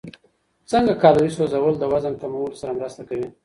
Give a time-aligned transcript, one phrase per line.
[0.71, 3.27] څنګه کالوري سوځول د وزن کمولو سره مرسته کوي؟